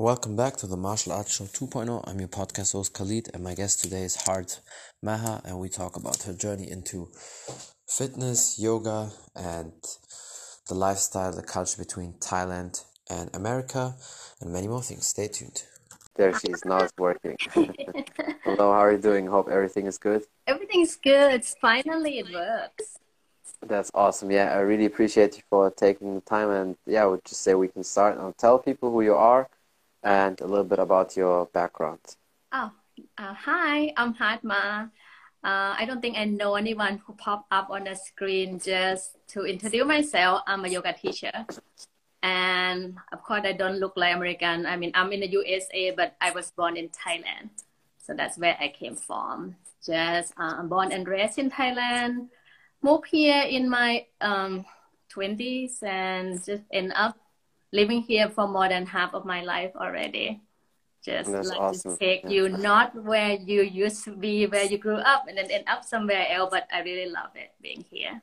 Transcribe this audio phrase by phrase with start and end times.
[0.00, 2.02] Welcome back to the Martial Arts Show 2.0.
[2.08, 4.60] I'm your podcast host Khalid, and my guest today is Heart
[5.02, 7.10] Maher, and we talk about her journey into
[7.86, 9.74] fitness, yoga, and
[10.68, 13.94] the lifestyle, the culture between Thailand and America,
[14.40, 15.06] and many more things.
[15.06, 15.64] Stay tuned.
[16.16, 16.64] There she is.
[16.64, 17.36] Now it's working.
[17.50, 19.26] Hello, how are you doing?
[19.26, 20.22] Hope everything is good.
[20.46, 21.44] Everything's good.
[21.60, 22.96] Finally, it works.
[23.60, 24.30] That's awesome.
[24.30, 26.48] Yeah, I really appreciate you for taking the time.
[26.48, 28.16] And yeah, I would just say we can start.
[28.18, 29.46] I'll tell people who you are
[30.02, 32.00] and a little bit about your background.
[32.52, 32.70] Oh,
[33.18, 34.90] uh, hi, I'm Heart Maher.
[35.42, 38.58] Uh, I don't think I know anyone who popped up on the screen.
[38.58, 41.32] Just to introduce myself, I'm a yoga teacher.
[42.22, 44.66] And of course, I don't look like American.
[44.66, 47.50] I mean, I'm in the USA, but I was born in Thailand.
[47.98, 49.56] So that's where I came from.
[49.84, 52.28] Just uh, born and raised in Thailand.
[52.82, 54.66] Moved here in my um,
[55.14, 57.16] 20s and just end up
[57.72, 60.40] living here for more than half of my life already.
[61.02, 61.92] Just That's like awesome.
[61.92, 62.30] to take Yeah.
[62.30, 65.84] you not where you used to be, where you grew up, and then end up
[65.84, 66.50] somewhere else.
[66.50, 68.20] But I really love it being here.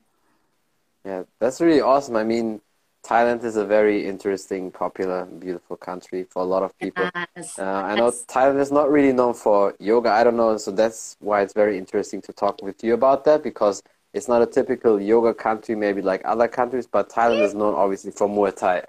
[1.04, 2.14] Yeah, that's really awesome.
[2.16, 2.60] I mean,
[3.04, 7.08] Thailand is a very interesting, popular, beautiful country for a lot of people.
[7.36, 7.58] Yes.
[7.58, 8.24] Uh, I know Yes.
[8.26, 10.10] Thailand is not really known for yoga.
[10.10, 13.42] I don't know, so that's why it's very interesting to talk with you about that
[13.42, 13.82] because
[14.14, 18.10] it's not a typical yoga country, maybe like other countries, but Thailand is known obviously
[18.10, 18.82] for Muay Thai.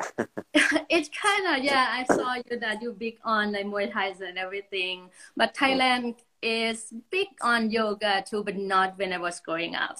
[0.89, 1.87] it's kind of yeah.
[1.89, 6.93] I saw you that you big on like Muay Thai and everything, but Thailand is
[7.11, 9.97] big on yoga too, but not when I was growing up.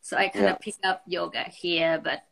[0.00, 0.50] So I kind Yeah.
[0.50, 2.24] of picked up yoga here, but.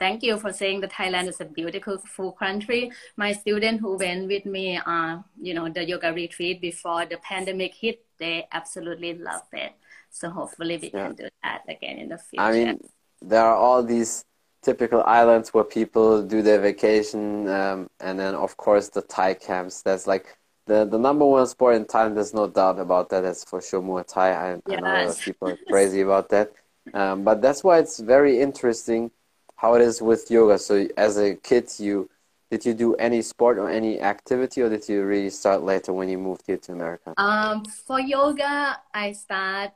[0.00, 2.90] Thank you for saying that Thailand is a beautiful full country.
[3.16, 7.74] My student who went with me, uh, you know, the yoga retreat before the pandemic
[7.74, 9.72] hit, they absolutely loved it.
[10.10, 11.04] So hopefully we Yeah.
[11.04, 12.42] can do that again in the future.
[12.42, 12.80] I mean,
[13.22, 14.24] there are all these
[14.62, 19.82] typical islands where people do their vacation, um, and then of course the Thai camps.
[19.82, 22.14] That's like the the number one sport in Thailand.
[22.14, 23.22] There's no doubt about that.
[23.22, 24.30] That's for sure Muay Thai.
[24.32, 26.52] I, I know a lot of people are crazy about that,
[26.94, 29.10] um, but that's why it's very interesting
[29.56, 30.58] how it is with yoga.
[30.58, 32.08] So as a kid, you
[32.50, 36.08] did you do any sport or any activity, or did you really start later when
[36.08, 37.14] you moved here to America?
[37.16, 39.72] Um, for yoga, I start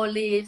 [0.00, 0.46] only,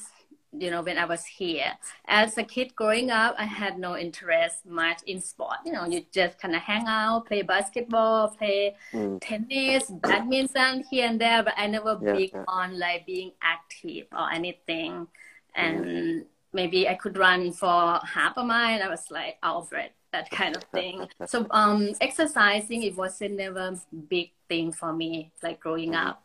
[0.62, 1.70] you know, when I was here.
[2.06, 5.58] As a kid growing up, I had no interest much in sport.
[5.66, 8.60] You know, you just kind of hang out, play basketball, play
[8.92, 9.18] Mm.
[9.28, 12.44] tennis, badminton here and there, but I never Yeah, big yeah.
[12.58, 15.08] on like being active or anything.
[15.54, 18.80] And maybe I could run for half a mile.
[18.82, 20.96] I was like out of breath, that kind of thing.
[21.32, 23.66] so um, exercising, it wasn't never
[24.08, 26.22] big thing for me, like growing up.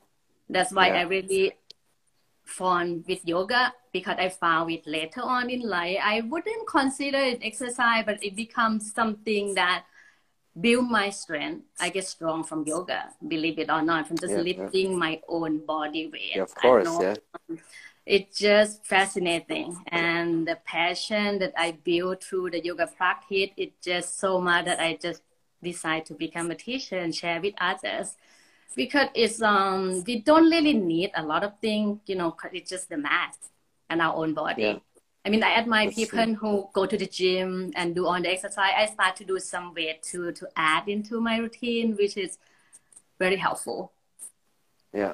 [0.50, 1.00] That's why Yeah.
[1.00, 1.54] I really
[2.44, 5.98] fond with yoga because I found it later on in life.
[6.04, 9.86] I wouldn't consider it exercise, but it becomes something that
[10.60, 11.66] build my strength.
[11.80, 14.44] I get strong from yoga, believe it or not, from just Yeah, yeah.
[14.64, 16.36] lifting my own body weight.
[16.36, 17.16] Yeah, of course, yeah.
[18.06, 24.20] it's just fascinating and the passion that i built through the yoga practice it's just
[24.20, 25.22] so much that i just
[25.64, 28.18] decide to become a teacher and share with others
[28.76, 32.70] because it's um we don't really need a lot of things you know 'cause it's
[32.70, 33.36] just the mat
[33.90, 34.78] and our own body Yeah.
[35.26, 38.30] i mean i admire That's people who go to the gym and do all the
[38.30, 42.38] exercise i start to do some weight to to add into my routine which is
[43.20, 43.92] very helpful
[44.94, 45.14] Yeah.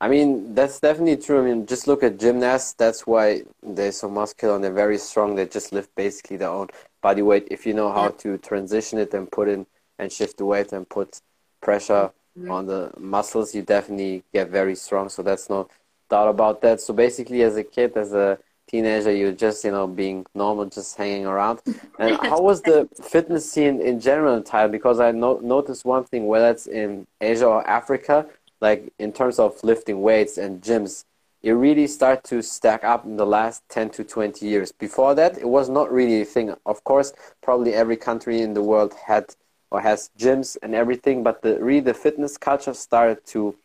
[0.00, 1.40] I mean, that's definitely true.
[1.40, 2.72] I mean, just look at gymnasts.
[2.74, 5.34] That's why they're so muscular and they're very strong.
[5.34, 6.68] They just lift basically their own
[7.02, 7.48] body weight.
[7.50, 8.16] If you know how Yeah.
[8.24, 9.66] to transition it and put in
[9.98, 11.20] and shift the weight and put
[11.60, 12.50] pressure Mhm.
[12.50, 15.08] on the muscles, you definitely get very strong.
[15.08, 15.68] So that's no
[16.10, 16.80] doubt about that.
[16.80, 18.38] So basically, as a kid, as a
[18.68, 21.60] teenager, you're just, you know, being normal, just hanging around.
[21.98, 24.70] And how was the fitness scene in general in Thailand?
[24.72, 28.26] Because I no- noticed one thing, whether it's in Asia or Africa,
[28.60, 31.04] like in terms of lifting weights and gyms,
[31.42, 34.72] it really started to stack up in the last 10 to 20 years.
[34.72, 36.54] Before that, it was not really a thing.
[36.66, 37.12] Of course,
[37.42, 39.34] probably every country in the world had
[39.70, 43.56] or has gyms and everything, but the really the fitness culture started to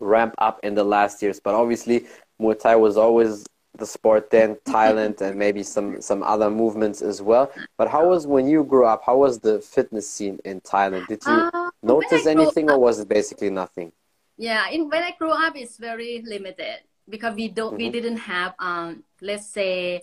[0.00, 1.40] ramp up in the last years.
[1.40, 2.06] But obviously,
[2.40, 3.46] Muay Thai was always
[3.78, 7.52] the sport then, Thailand, and maybe some some other movements as well.
[7.78, 9.02] But how was when you grew up?
[9.04, 11.06] How was the fitness scene in Thailand?
[11.08, 13.92] Did you Uh, notice anything, or was it basically nothing?
[14.36, 17.90] Yeah, in when I grew up, it's very limited because we don't we Mhm.
[17.90, 20.02] didn't have um let's say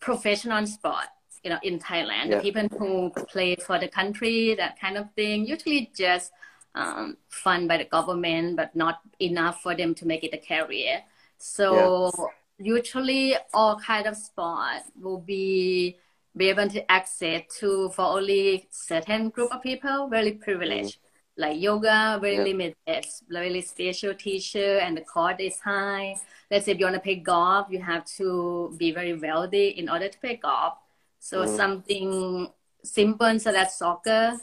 [0.00, 1.06] professional sport.
[1.44, 2.36] You know, in Thailand, Yeah.
[2.36, 6.32] the people who play for the country, that kind of thing, usually just
[6.74, 11.02] um, fund by the government, but not enough for them to make it a career.
[11.38, 15.98] So usually, all kind of sport will be
[16.34, 20.98] be able to access to for only certain group of people, very privileged.
[21.34, 22.44] like yoga, very Yeah.
[22.44, 26.14] limited, really special teacher, and the cost is high.
[26.50, 29.88] Let's say if you want to play golf, you have to be very wealthy in
[29.88, 30.74] order to play golf.
[31.22, 31.56] So Mhm.
[31.56, 32.08] something
[32.82, 34.40] simple such as soccer,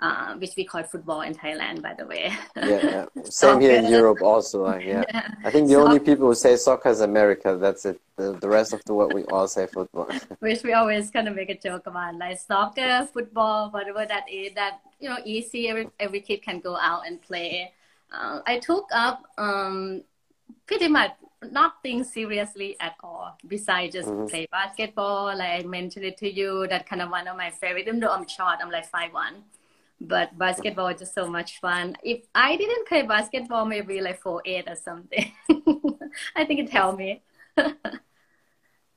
[0.00, 2.32] uh, which we call football in Thailand, by the way.
[2.56, 3.06] Yeah, yeah.
[3.24, 4.64] Same here in Europe also.
[4.64, 5.04] Like, yeah.
[5.44, 7.58] I think the only people who say soccer is America.
[7.60, 8.00] That's it.
[8.16, 10.08] The, the rest of the world, we all say football.
[10.40, 14.54] which we always kind of make a joke about, like soccer, football, whatever that is.
[14.54, 15.68] That you know, easy.
[15.68, 17.72] Every every kid can go out and play.
[18.10, 20.02] Uh, I took up um,
[20.66, 21.12] pretty much
[21.52, 24.28] nothing seriously at all, besides just Mhm.
[24.28, 25.36] play basketball.
[25.36, 27.86] Like I mentioned it to you, that kind of one of my favorite.
[27.88, 29.44] Even though I'm short, I'm like five one.
[30.00, 31.96] But basketball is just so much fun.
[32.02, 35.32] If I didn't play basketball, maybe like four eight or something.
[36.36, 37.22] I think it helped me.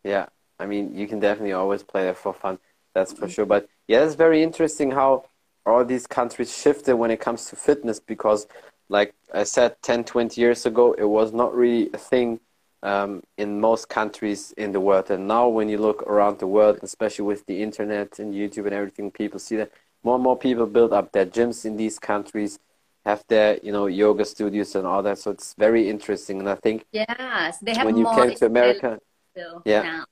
[0.04, 0.28] Yeah,
[0.60, 2.60] I mean, you can definitely always play that for fun.
[2.94, 3.46] That's for sure.
[3.46, 5.26] But yeah, it's very interesting how
[5.66, 8.48] all these countries shifted when it comes to fitness because,
[8.90, 12.40] like I said, 10, 20 years ago, it was not really a thing
[12.84, 15.10] um, in most countries in the world.
[15.12, 18.74] And now, when you look around the world, especially with the internet and YouTube and
[18.74, 19.72] everything, people see that
[20.04, 22.60] more and more people build up their gyms in these countries,
[23.06, 25.18] have their, you know, yoga studios and all that.
[25.18, 26.40] So it's very interesting.
[26.40, 29.00] And I think Yes, they have when you more came to America,
[29.32, 29.84] still Yeah.
[29.84, 30.06] now.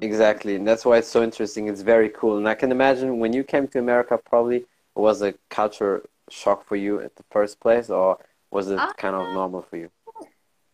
[0.00, 1.68] Exactly, and that's why it's so interesting.
[1.68, 5.20] It's very cool, and I can imagine when you came to America, probably it was
[5.22, 8.18] a culture shock for you at the first place, or
[8.50, 9.90] was it Uh, kind of normal for you?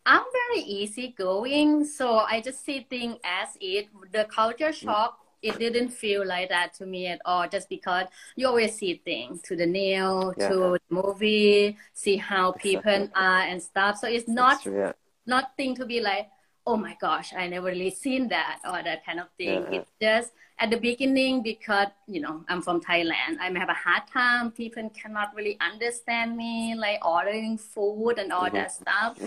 [0.07, 3.89] I'm very easygoing, so I just see things as it.
[4.11, 8.47] The culture shock, it didn't feel like that to me at all, just because you
[8.49, 10.49] always see things to the nail, Yeah.
[10.49, 13.99] to the movie, see how people are and stuff.
[13.99, 14.93] So it's not true, yeah,
[15.27, 16.27] nothing to be like,
[16.67, 19.61] oh my gosh, I never really seen that or that kind of thing.
[19.63, 19.81] Yeah.
[19.81, 23.39] It's just at the beginning because you know I'm from Thailand.
[23.41, 24.51] I have a hard time.
[24.51, 29.19] People cannot really understand me, like ordering food and all that stuff.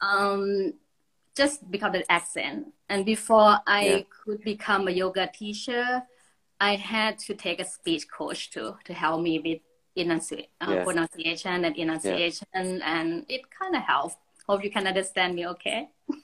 [0.00, 0.74] Um,
[1.36, 2.68] just because of the accent.
[2.88, 4.00] And before I Yeah.
[4.10, 6.02] could become a yoga teacher,
[6.60, 9.60] I had to take a speech coach too to help me with
[9.96, 10.84] enunci- uh, Yeah.
[10.84, 14.16] pronunciation and enunciation, and it kind of helped.
[14.48, 15.88] Hope you can understand me, okay?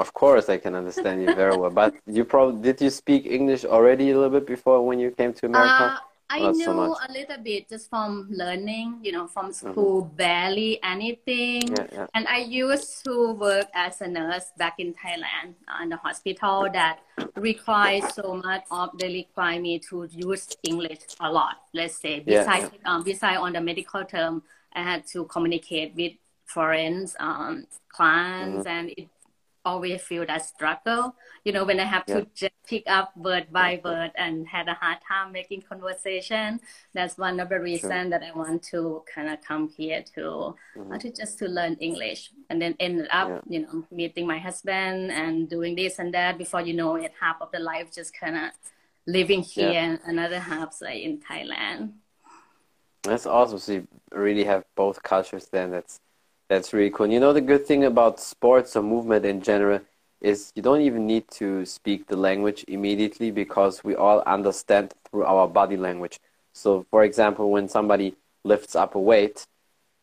[0.00, 1.70] Of course, I can understand you very well.
[1.70, 5.32] But you probably did you speak English already a little bit before when you came
[5.34, 5.84] to America?
[5.84, 5.98] Uh,
[6.32, 10.78] I Not knew so a little bit just from learning, you know, from school, barely
[10.82, 11.62] anything.
[11.62, 11.74] Mm-hmm.
[11.74, 12.06] Yeah, yeah.
[12.14, 16.68] And I used to work as a nurse back in Thailand uh, in a hospital
[16.72, 17.00] that
[17.34, 21.56] requires so much of they require me to use English a lot.
[21.74, 24.42] Let's say Yeah, besides um, besides on the medical term,
[24.72, 26.12] I had to communicate with
[26.46, 28.68] foreign um, clients, Mm-hmm.
[28.68, 29.08] and it
[29.64, 31.14] always feel that struggle.
[31.44, 34.74] You know, when I have to just pick up word by word and had a
[34.74, 36.60] hard time making conversation.
[36.94, 40.54] That's one of the reasons that I want to kind of come here to,
[40.92, 43.52] uh, to just to learn English, and then ended up, Mm-hmm.
[43.52, 43.58] Yeah.
[43.60, 46.38] you know, meeting my husband and doing this and that.
[46.38, 48.50] Before you know it, half of the life just kind of
[49.06, 49.84] living here, Yeah.
[49.84, 51.92] and another half like in Thailand.
[53.02, 53.58] That's awesome.
[53.58, 55.70] So you really have both cultures then.
[55.70, 56.00] That's
[56.50, 57.04] that's really cool.
[57.04, 59.80] And you know the good thing about sports or movement in general
[60.20, 65.24] is you don't even need to speak the language immediately because we all understand through
[65.24, 66.20] our body language.
[66.52, 69.46] So for example, when somebody lifts up a weight,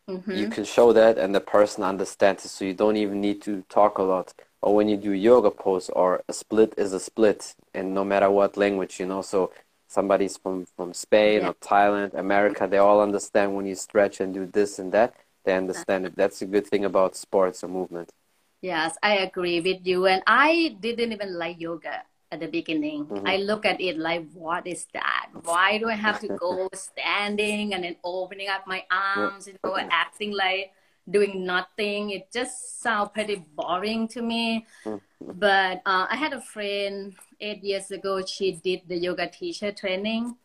[0.09, 0.31] Mm-hmm.
[0.37, 2.49] you can show that and the person understands it.
[2.49, 4.33] So you don't even need to talk a lot.
[4.61, 8.31] Or when you do yoga pose or a split is a split and no matter
[8.31, 9.51] what language, you know, so
[9.89, 11.49] somebody's from, from Spain Yeah.
[11.49, 15.13] or Thailand, America, they all understand when you stretch and do this and that.
[15.47, 16.13] They understand it.
[16.17, 18.11] That's a good thing about sports or movement.
[18.59, 20.05] Yes, I agree with you.
[20.05, 23.05] And I didn't even like yoga at the beginning.
[23.05, 23.25] Mm-hmm.
[23.25, 25.29] I look at it like, what is that?
[25.43, 29.77] Why do I have to go standing and then opening up my arms, you know,
[29.77, 30.73] acting like
[31.09, 32.09] doing nothing?
[32.09, 34.67] It just sounds pretty boring to me.
[34.83, 35.31] Mm-hmm.
[35.39, 38.19] But uh, I had a friend eight years ago.
[38.25, 40.35] She did the yoga teacher training.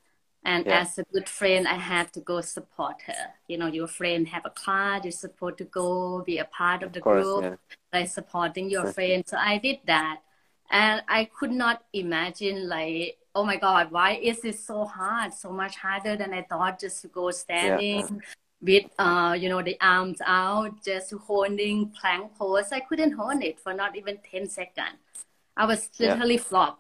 [0.45, 0.81] And Yeah.
[0.83, 3.35] as a good friend, I had to go support her.
[3.49, 6.93] You know, your friend have a class, you're supposed to go be a part of
[6.93, 7.57] the Of course, group yeah.
[7.93, 9.23] like supporting your friend.
[9.27, 10.21] So I did that.
[10.71, 15.35] And I could not imagine like, oh my God, why is it so hard?
[15.35, 18.23] So much harder than I thought just to go standing
[18.61, 22.73] with uh, you know, the arms out, just holding plank pose.
[22.73, 24.99] I couldn't hold it for not even 10 seconds.
[25.57, 26.17] I was Yeah.
[26.17, 26.79] literally flop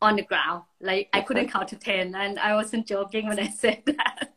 [0.00, 0.62] on the ground.
[0.80, 4.32] Like I couldn't count to 10 and I wasn't joking when I said that.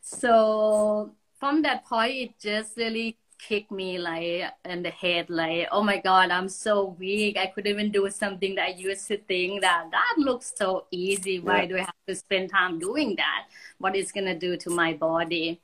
[0.00, 5.82] So from that point, it just really kicked me like in the head, like, oh
[5.82, 7.36] my God, I'm so weak.
[7.36, 11.38] I couldn't even do something that I used to think that that looks so easy.
[11.38, 11.66] Why Yeah.
[11.66, 13.44] do I have to spend time doing that?
[13.78, 15.60] What is gonna do to my body?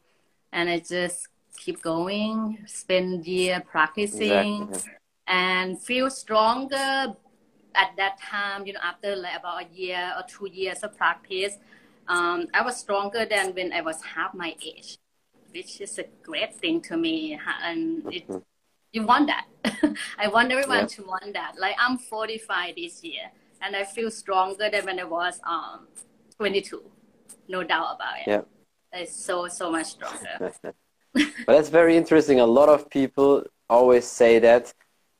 [0.57, 1.27] and I just
[1.57, 4.93] keep going, spend year practicing, Exactly.
[5.27, 7.17] and feel stronger
[7.75, 8.67] at that time.
[8.67, 11.59] You know, after like about a year or two years of practice,
[12.09, 14.97] um, I was stronger than when I was half my age,
[15.53, 18.25] which is a great thing to me, and it,
[18.93, 19.47] you want that.
[20.19, 20.87] I want everyone Yeah.
[20.87, 21.55] to want that.
[21.59, 23.31] Like I'm 45 this year,
[23.63, 25.89] and I feel stronger than when I was um
[26.37, 26.83] 22.
[27.49, 28.27] No doubt about it.
[28.27, 28.43] Yeah.
[28.93, 30.53] It's so so much stronger.
[31.15, 32.41] but that's very interesting.
[32.41, 34.73] A lot of people always say that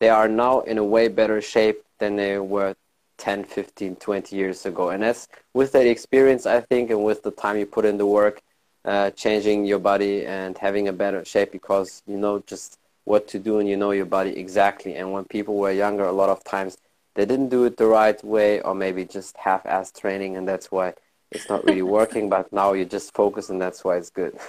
[0.05, 2.75] they are now in a way better shape than they were
[3.17, 4.91] 10, 15, 20 years ago.
[4.91, 8.05] And that's with that experience, I think, and with the time you put in the
[8.05, 8.43] work,
[8.85, 13.39] uh, changing your body and having a better shape because you know just what to
[13.39, 14.95] do and you know your body exactly.
[14.97, 16.77] And when people were younger, a lot of times
[17.15, 20.93] they didn't do it the right way or maybe just half-ass training and that's why
[21.31, 22.29] it's not really working.
[22.29, 24.37] But now you just focus and that's why it's good.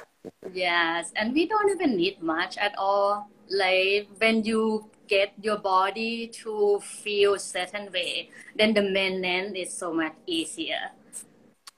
[0.54, 3.30] Yes, and we don't even need much at all.
[3.48, 9.94] Like when you get your body to feel certain way, then the maintenance is so
[9.94, 10.92] much easier.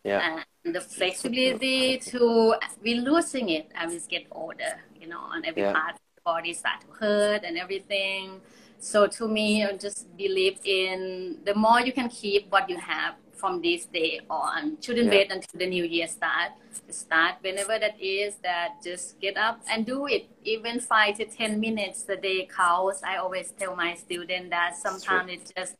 [0.03, 0.43] Yeah.
[0.65, 5.63] And the flexibility to we losing it as we get older, you know, and every
[5.63, 5.73] Yeah.
[5.73, 8.41] part of the body start to hurt and everything.
[8.79, 13.15] So to me, I just believe in the more you can keep what you have
[13.37, 14.77] from this day on.
[14.81, 15.17] Shouldn't Yeah.
[15.17, 16.51] wait until the new year start.
[16.89, 18.35] Start whenever that is.
[18.47, 20.29] That just get up and do it.
[20.43, 23.03] Even five to ten minutes a day counts.
[23.03, 25.75] I always tell my students that sometimes it's just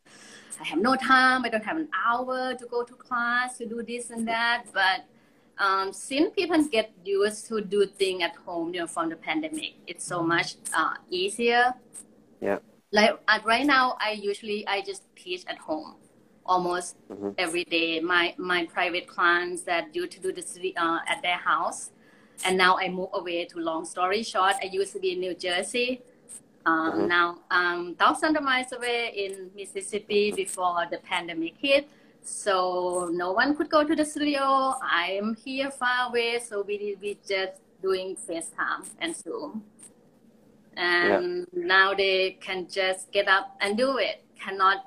[0.60, 1.46] I have no time.
[1.46, 4.64] I don't have an hour to go to class to do this and that.
[4.74, 5.06] But
[5.60, 9.76] um, since people get used to do things at home, you know, from the pandemic,
[9.86, 11.74] it's so much uh, easier.
[12.42, 12.60] Yeah.
[12.92, 15.96] Like uh, right now, I usually I just teach at home
[16.48, 17.34] almost Mhm.
[17.38, 18.00] every day.
[18.00, 21.92] My my private clients that used to do this uh, at their house,
[22.46, 23.46] and now I move away.
[23.46, 26.02] To long story short, I used to be in New Jersey.
[26.66, 27.08] Um, Mhm.
[27.08, 31.88] Now um, thousands of miles away in Mississippi before the pandemic hit.
[32.24, 34.76] So no one could go to the studio.
[34.82, 39.64] I'm here far away, so we we just doing FaceTime and Zoom.
[40.76, 44.18] And now they can just get up and do it.
[44.40, 44.78] Cannot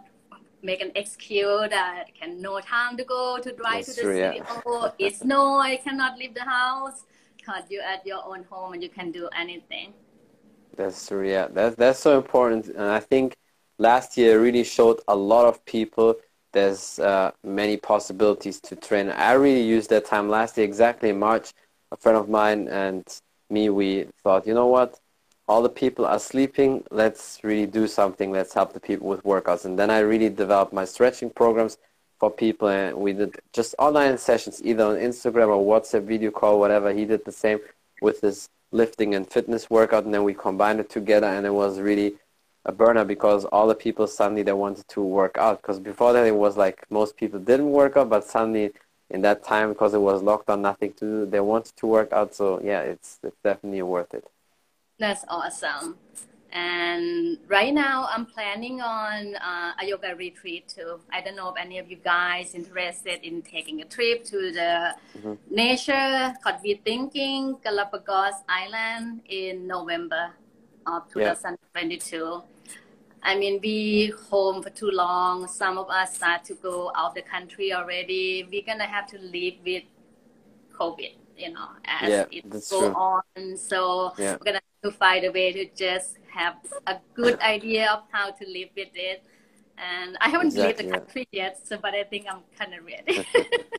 [0.62, 4.19] make an excuse that can no time to go to drive That's to the true,
[4.19, 4.33] yeah.
[4.33, 4.93] studio.
[4.99, 7.05] it's no, I cannot leave the house.
[7.37, 9.95] Because you're at your own home and you can do anything.
[10.76, 11.26] That's true.
[11.26, 13.37] Yeah, that's that's so important, and I think
[13.79, 16.17] last year really showed a lot of people
[16.52, 19.09] there's uh, many possibilities to train.
[19.09, 21.52] I really used that time last year exactly in March.
[21.93, 23.05] A friend of mine and
[23.49, 25.00] me, we thought, you know what,
[25.50, 26.85] all the people are sleeping.
[26.92, 28.30] Let's really do something.
[28.30, 29.64] Let's help the people with workouts.
[29.64, 31.76] And then I really developed my stretching programs
[32.21, 36.61] for people, and we did just online sessions, either on Instagram or WhatsApp video call,
[36.61, 36.92] whatever.
[36.92, 37.59] He did the same
[38.00, 41.80] with his lifting and fitness workout, and then we combined it together, and it was
[41.80, 42.14] really
[42.64, 45.61] a burner because all the people suddenly they wanted to work out.
[45.61, 48.71] Because before that, it was like most people didn't work out, but suddenly
[49.09, 52.12] in that time, because it was locked on, nothing to do, they wanted to work
[52.12, 52.37] out.
[52.37, 54.26] So yeah, it's it's definitely worth it.
[55.00, 55.97] That's awesome.
[56.52, 61.00] And right now, I'm planning on uh, a yoga retreat too.
[61.11, 64.95] I don't know if any of you guys interested in taking a trip to the
[65.16, 65.38] Mhm.
[65.49, 70.25] nature called We Thinking Galapagos Island in November
[70.87, 71.33] of Yeah.
[71.33, 72.42] 2022.
[73.23, 75.47] I mean, we home for too long.
[75.47, 78.47] Some of us start to go out of the country already.
[78.50, 79.85] We're gonna have to live with
[80.78, 82.99] COVID, you know, as Yeah, it that's go true.
[83.09, 83.56] on.
[83.56, 84.38] So Yeah.
[84.40, 86.56] we're gonna have to find a way to just have
[86.87, 89.25] a good idea of how to live with it.
[89.78, 91.00] And I haven't Exactly, left the yeah.
[91.00, 93.26] country yet, so but I think I'm kind of ready.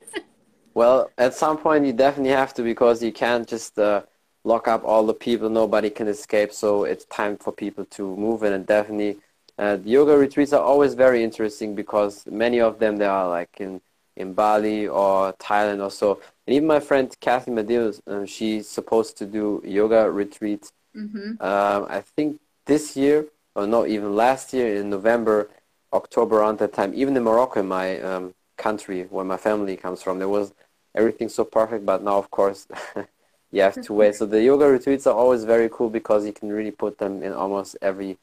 [0.73, 4.03] Well, at some point you definitely have to because you can't just uh,
[4.43, 5.49] lock up all the people.
[5.49, 6.53] Nobody can escape.
[6.53, 9.19] So it's time for people to move in and definitely.
[9.57, 13.81] Uh, yoga retreats are always very interesting because many of them they are like in
[14.21, 16.21] in Bali or Thailand or so.
[16.47, 20.71] And even my friend Kathy Medeiros, um, she's supposed to do yoga retreats.
[20.93, 25.49] hmm Um, I think this year, or no, even last year in November,
[25.93, 30.01] October around that time, even in Morocco, in my um, country where my family comes
[30.03, 30.53] from, there was
[30.95, 31.85] everything so perfect.
[31.85, 32.67] But now, of course,
[33.51, 34.15] you have to wait.
[34.15, 37.33] So the yoga retreats are always very cool because you can really put them in
[37.33, 38.17] almost every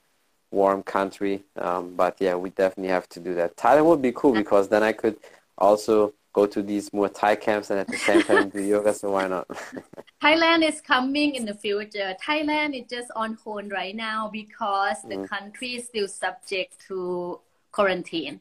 [0.50, 1.44] warm country.
[1.56, 3.56] Um, but yeah, we definitely have to do that.
[3.56, 5.16] Thailand would be cool because then I could
[5.58, 8.94] also go to these Muay Thai camps and at the same time do yoga.
[8.94, 9.48] So why not?
[10.22, 12.14] Thailand is coming in the future.
[12.22, 15.28] Thailand is just on hold right now because the Mhm.
[15.28, 17.40] country is still subject to
[17.72, 18.40] quarantine.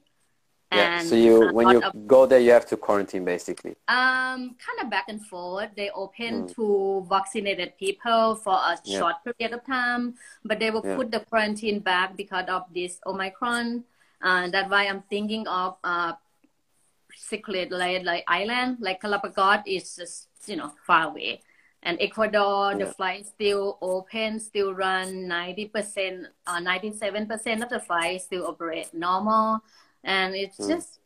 [0.71, 1.00] yeah.
[1.00, 3.74] So you, when you of, go there, you have to quarantine basically.
[3.88, 5.69] Um, kind of back and forth.
[5.79, 6.55] They open mm.
[6.55, 9.00] to vaccinated people for a yeah.
[9.00, 10.97] short period of time, but they will yeah.
[10.97, 13.86] put the quarantine back because of this Omicron.
[14.21, 16.13] And uh, that's why I'm thinking of uh,
[17.27, 21.41] secret like, like island, like Galapagos is just you know far away.
[21.84, 22.86] And Ecuador, yeah.
[22.86, 29.62] the flight still open, still run 90%, uh, 97% of the flights still operate normal
[30.03, 30.69] and it's mm.
[30.69, 31.00] just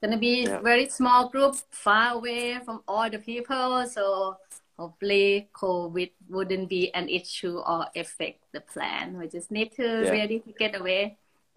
[0.00, 0.60] gonna be yeah.
[0.60, 4.36] very small group far away from all the people so
[4.78, 10.10] hopefully covid wouldn't be an issue or affect the plan we just need to yeah.
[10.10, 11.16] really get away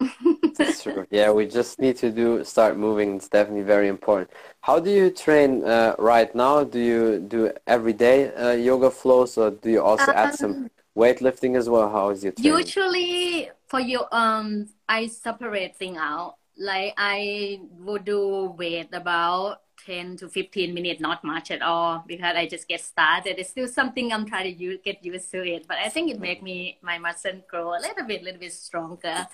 [0.58, 1.06] that's true.
[1.10, 3.16] Yeah we just need to do start moving.
[3.16, 4.30] It's definitely very important.
[4.60, 6.64] How do you train uh, right now?
[6.64, 10.70] Do you do everyday uh, yoga flows or do you also um, add some um,
[10.96, 11.88] weightlifting as well?
[11.90, 12.58] How is your training?
[12.58, 16.36] usually for you um i separate thing out.
[16.60, 22.34] Like I would do weight about 10 to 15 minutes, not much at all, because
[22.36, 23.38] I just get started.
[23.38, 26.20] It's still something I'm trying to use, get used to it, but I think it
[26.20, 29.26] make me, my muscle grow a little bit, little bit stronger.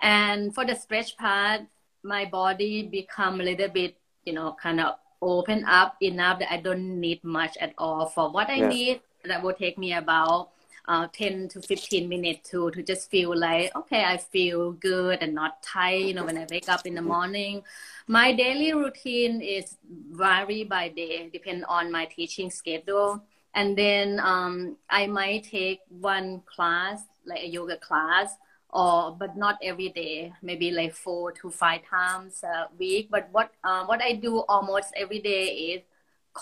[0.00, 1.62] And for the stretch part,
[2.02, 6.60] my body become a little bit, you know, kind of open up enough that I
[6.60, 8.68] don't need much at all for what I yeah.
[8.68, 9.00] need.
[9.24, 10.50] That will take me about
[10.86, 15.34] uh, 10 to 15 minutes to to just feel like okay i feel good and
[15.34, 17.62] not tired you know when i wake up in the morning
[18.06, 19.76] my daily routine is
[20.10, 23.22] vary by day depend on my teaching schedule
[23.54, 28.36] and then um, i might take one class like a yoga class
[28.74, 33.52] or but not every day maybe like four to five times a week but what
[33.62, 35.82] uh, what i do almost every day is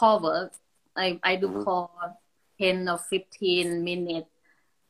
[0.01, 0.53] work
[0.97, 1.63] i, I do mm-hmm.
[1.63, 2.17] core
[2.59, 4.29] 10 or 15 minutes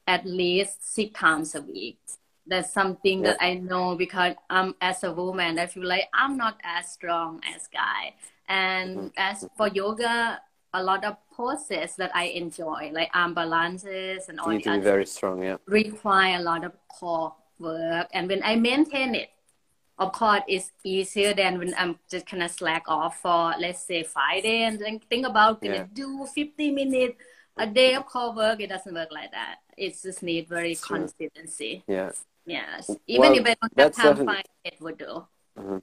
[0.06, 1.98] at least six times a week.
[2.46, 3.30] That's something yeah.
[3.30, 7.40] that I know because I'm as a woman, I feel like I'm not as strong
[7.54, 8.14] as guy.
[8.48, 9.06] And mm-hmm.
[9.16, 10.40] as for yoga,
[10.74, 15.06] a lot of poses that I enjoy, like arm balances and all you the very
[15.06, 15.56] strong, yeah.
[15.66, 18.08] require a lot of core work.
[18.12, 19.30] And when I maintain it,
[19.98, 24.02] of course, it's easier than when I'm just kind of slack off for, let's say,
[24.02, 27.22] Friday and then think about gonna do 50 minutes
[27.58, 28.60] a day of core work.
[28.60, 30.98] It doesn't work like that it just need very sure.
[30.98, 31.82] consistency.
[31.86, 32.12] Yeah.
[32.44, 32.90] Yes.
[33.06, 35.26] Even well, if I don't have time, fine, it would do.
[35.58, 35.78] Mm-hmm.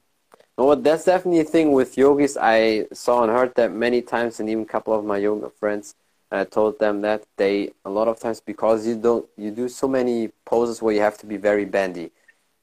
[0.60, 2.36] Well, that's definitely a thing with yogis.
[2.40, 5.94] I saw and heard that many times, and even a couple of my yoga friends
[6.30, 9.68] And I told them that they a lot of times because you don't you do
[9.68, 12.12] so many poses where you have to be very bendy,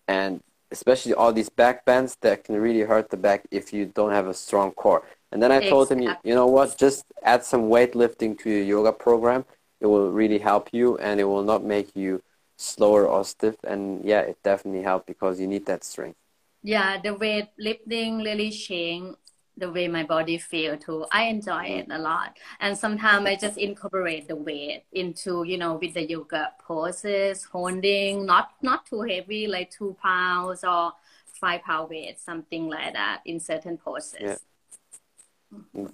[0.08, 4.12] and especially all these back bends that can really hurt the back if you don't
[4.12, 5.04] have a strong core.
[5.32, 5.70] And then I exactly.
[5.72, 9.46] told him, you, you know what, just add some weightlifting to your yoga program
[9.82, 12.22] it will really help you and it will not make you
[12.58, 16.18] slower or stiff and yeah it definitely helps because you need that strength
[16.63, 19.17] yeah the weight lifting really changed
[19.58, 21.06] the way my body feel too.
[21.12, 22.38] I enjoy it a lot.
[22.60, 28.26] And sometimes i just incorporate the weight into you know with the yoga poses holding
[28.26, 30.93] not not too heavy like two pounds or
[31.26, 34.20] five pound weight something like that in certain poses.
[34.22, 34.36] Yeah.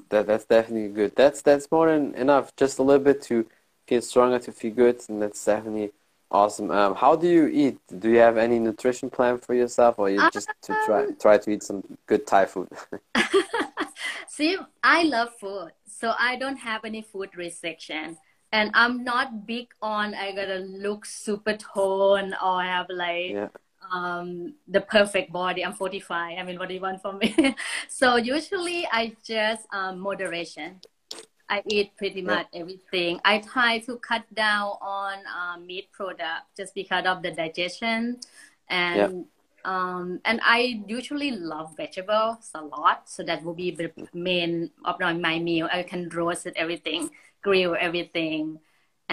[0.09, 1.15] That, that's definitely good.
[1.15, 2.55] That's that's more than enough.
[2.55, 3.45] Just a little bit to
[3.87, 5.91] feel stronger, to feel good, and that's definitely
[6.33, 6.71] awesome.
[6.71, 7.77] Um, how do you eat?
[7.99, 11.37] Do you have any nutrition plan for yourself, or you just to try um, try
[11.37, 12.67] to eat some good Thai food?
[14.27, 18.17] See, I love food, so I don't have any food restriction,
[18.51, 23.31] and I'm not big on I gotta look super tone or have like.
[23.31, 23.49] Yeah.
[23.91, 25.63] Um, the perfect body.
[25.63, 26.39] I'm 45.
[26.39, 27.53] I mean, what do you want from me?
[27.89, 30.79] so usually I just um, moderation.
[31.53, 33.19] I eat pretty much everything.
[33.23, 38.17] I try to cut down on uh, meat product just because of the digestion,
[38.69, 39.25] and
[39.63, 43.07] um, and I usually love vegetables a lot.
[43.07, 45.69] So that will be the main of my meal.
[45.71, 47.11] I can roast everything,
[47.43, 48.59] grill everything,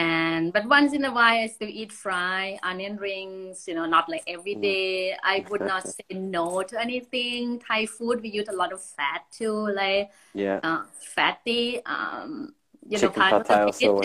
[0.00, 3.64] and but once in a while I still eat fry onion rings.
[3.68, 5.14] You know, not like every mm.
[5.22, 7.60] I would not say no to anything.
[7.60, 10.84] Thai food we use a lot of fat too, like yeah, uh,
[11.14, 11.84] fatty.
[11.84, 12.54] Um,
[12.88, 14.00] you Chicken know, pad also.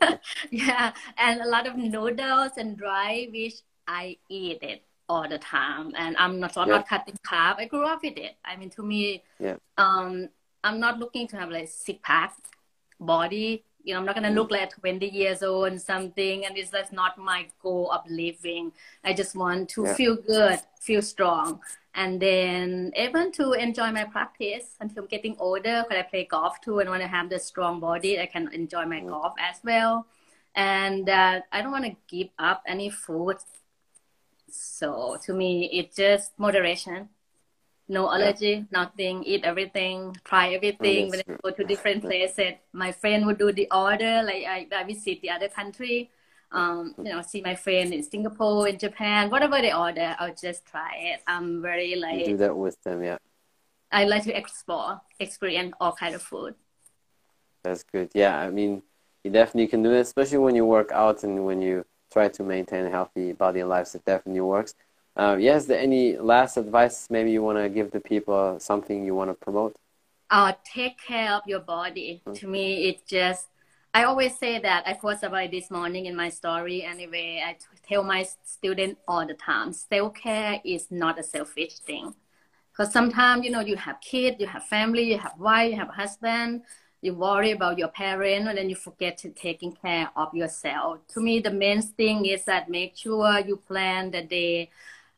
[0.50, 3.56] yeah, and a lot of noodles and dry, which
[3.88, 6.76] I eat it all the time, and I'm not so I'm yeah.
[6.76, 7.58] not cutting carb.
[7.58, 8.36] I grew up with it.
[8.44, 9.56] I mean, to me, yeah.
[9.76, 10.28] um,
[10.62, 12.36] I'm not looking to have like six pack
[13.00, 16.56] body you know i'm not going to look like 20 years old and something and
[16.56, 18.72] it's that's not my goal of living.
[19.04, 19.94] I just want to yeah.
[19.94, 21.60] feel good feel strong
[21.94, 26.60] and then even to enjoy my practice until i'm getting older because i play golf
[26.60, 29.08] too and when i have the strong body i can enjoy my mm.
[29.08, 30.06] golf as well.
[30.54, 33.36] And uh, i don't want to give up any food.
[34.50, 37.08] So to me it's just moderation
[37.92, 41.10] no allergy, nothing, eat everything, try everything.
[41.10, 44.22] when I go to different places, my friend would do the order.
[44.24, 46.10] Like I, I visit the other country,
[46.50, 50.64] um, you know, see my friend in Singapore, in Japan, whatever they order, I'll just
[50.64, 51.20] try it.
[51.26, 53.18] I'm very like you do that with them, yeah.
[53.92, 56.54] I like to explore, experience all kind of food.
[57.62, 58.10] That's good.
[58.14, 58.82] Yeah, I mean,
[59.22, 62.42] you definitely can do it, especially when you work out and when you try to
[62.42, 63.94] maintain a healthy body and life.
[63.94, 64.74] It definitely works.
[65.14, 69.14] Uh, yeah, there any last advice maybe you want to give the people, something you
[69.14, 69.76] want to promote?
[70.30, 72.22] Uh, take care of your body.
[72.24, 72.32] Mm-hmm.
[72.34, 73.48] To me, it just,
[73.92, 74.84] I always say that.
[74.86, 77.42] I post about this morning in my story anyway.
[77.44, 82.14] I tell my students all the time, self-care is not a selfish thing.
[82.72, 85.88] Because sometimes, you know, you have kids, you have family, you have wife, you have
[85.88, 86.62] husband,
[87.02, 91.00] you worry about your parent, and then you forget to taking care of yourself.
[91.08, 94.70] To me, the main thing is that make sure you plan the day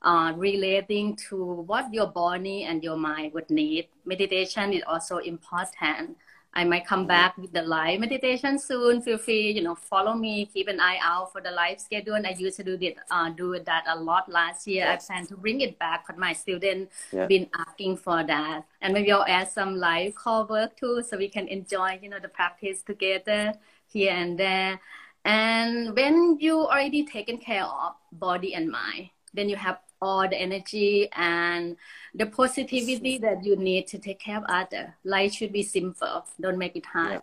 [0.05, 3.89] uh, relating to what your body and your mind would need.
[4.05, 6.17] Meditation is also important.
[6.57, 9.03] I might come back with the live meditation soon.
[9.03, 10.47] Feel free, you know, follow me.
[10.47, 12.15] Keep an eye out for the live schedule.
[12.15, 14.85] And I used to do it, uh, do that a lot last year.
[14.85, 15.11] Yes.
[15.11, 17.27] I plan to bring it back, but my students yeah.
[17.27, 18.63] been asking for that.
[18.83, 22.21] And maybe I'll add some live call work too, so we can enjoy, you know,
[22.21, 23.55] the practice together
[23.89, 24.81] here and there.
[25.25, 30.37] And when you already taken care of body and mind, then you have all the
[30.49, 31.77] energy and
[32.15, 34.95] the positivity that you need to take care of other.
[35.05, 36.25] Life should be simple.
[36.41, 37.13] Don't make it hard.
[37.13, 37.21] Yeah,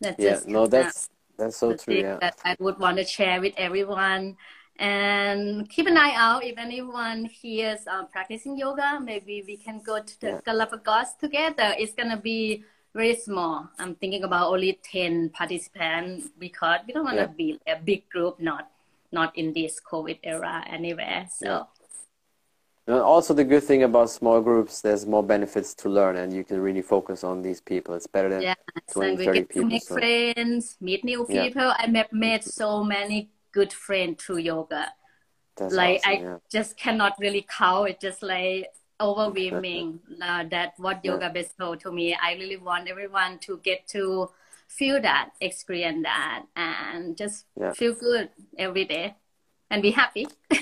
[0.00, 1.94] that's yeah no, that's that's so true.
[1.94, 2.18] Yeah.
[2.20, 4.36] That I would want to share with everyone.
[4.76, 8.98] And keep an eye out if anyone here is uh, practicing yoga.
[9.00, 10.40] Maybe we can go to the yeah.
[10.44, 11.68] Galapagos together.
[11.78, 13.70] It's gonna be very small.
[13.78, 17.42] I'm thinking about only ten participants because we don't want to yeah.
[17.42, 18.70] be a big group, not
[19.14, 21.28] not in this COVID era anywhere.
[21.32, 21.68] So
[22.86, 26.44] and also the good thing about small groups, there's more benefits to learn and you
[26.44, 27.94] can really focus on these people.
[27.94, 28.56] It's better than yes,
[28.92, 29.62] 20, and we 30 get people.
[29.62, 29.94] To make so.
[29.94, 31.62] friends, meet new people.
[31.62, 31.76] Yeah.
[31.78, 34.92] I have made so many good friends through yoga.
[35.56, 36.36] That's like awesome, I yeah.
[36.50, 37.88] just cannot really count.
[37.88, 38.68] It's just like
[39.00, 41.32] overwhelming uh, that what yoga yeah.
[41.32, 42.14] bestowed to me.
[42.14, 44.28] I really want everyone to get to
[44.76, 47.72] feel that, experience that, and just yeah.
[47.72, 49.14] feel good every day
[49.70, 50.26] and be happy.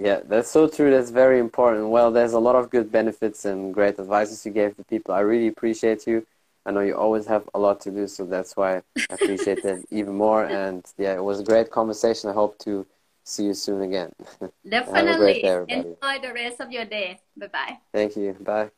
[0.00, 0.90] Yeah, that's so true.
[0.90, 1.90] That's very important.
[1.90, 5.12] Well, there's a lot of good benefits and great advices you gave to people.
[5.14, 6.26] I really appreciate you.
[6.64, 9.86] I know you always have a lot to do, so that's why I appreciate it
[9.90, 10.46] even more.
[10.46, 12.30] And yeah, it was a great conversation.
[12.30, 12.86] I hope to
[13.24, 14.10] see you soon again.
[14.68, 15.42] Definitely.
[15.42, 17.20] Day, Enjoy the rest of your day.
[17.36, 17.78] Bye bye.
[17.92, 18.32] Thank you.
[18.40, 18.70] Bye.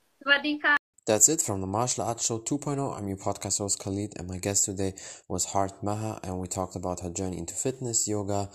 [1.04, 2.96] That's it from the Martial Arts Show 2.0.
[2.96, 4.94] I'm your podcast host Khalid, and my guest today
[5.28, 8.48] was Heart Maher, and we talked about her journey into fitness, yoga,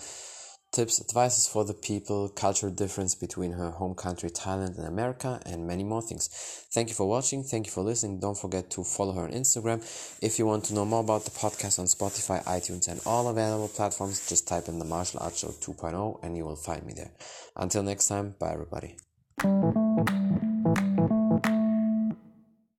[0.72, 5.66] tips, advices for the people, cultural difference between her home country Thailand and America, and
[5.66, 6.30] many more things.
[6.72, 7.44] Thank you for watching.
[7.44, 8.18] Thank you for listening.
[8.18, 9.82] Don't forget to follow her on Instagram.
[10.22, 13.68] If you want to know more about the podcast on Spotify, iTunes, and all available
[13.68, 17.10] platforms, just type in the Martial Arts Show 2.0 and you will find me there.
[17.56, 18.96] Until next time, bye everybody.